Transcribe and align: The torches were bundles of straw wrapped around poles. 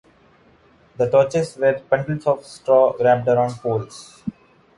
The 0.97 1.11
torches 1.11 1.57
were 1.57 1.79
bundles 1.87 2.25
of 2.25 2.43
straw 2.43 2.95
wrapped 2.99 3.27
around 3.27 3.51
poles. 3.59 4.23